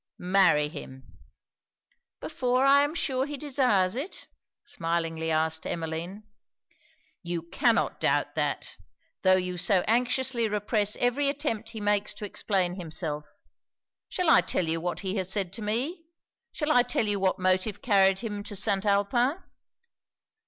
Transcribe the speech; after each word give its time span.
'Marry 0.17 0.67
him.' 0.67 1.15
'Before 2.21 2.65
I 2.65 2.81
am 2.83 2.95
sure 2.95 3.27
he 3.27 3.37
desires 3.37 3.95
it?' 3.95 4.27
smilingly 4.65 5.29
asked 5.29 5.67
Emmeline. 5.67 6.23
'You 7.21 7.43
cannot 7.43 7.99
doubt 7.99 8.33
that, 8.33 8.77
tho' 9.21 9.35
you 9.35 9.57
so 9.59 9.81
anxiously 9.87 10.49
repress 10.49 10.95
every 10.99 11.29
attempt 11.29 11.69
he 11.69 11.79
makes 11.79 12.15
to 12.15 12.25
explain 12.25 12.77
himself. 12.79 13.27
Shall 14.09 14.31
I 14.31 14.41
tell 14.41 14.67
you 14.67 14.81
what 14.81 15.01
he 15.01 15.17
has 15.17 15.29
said 15.31 15.53
to 15.53 15.61
me? 15.61 16.05
Shall 16.51 16.71
I 16.71 16.81
tell 16.81 17.05
you 17.05 17.19
what 17.19 17.37
motive 17.37 17.83
carried 17.83 18.21
him 18.21 18.41
to 18.45 18.55
St. 18.55 18.87
Alpin?' 18.87 19.37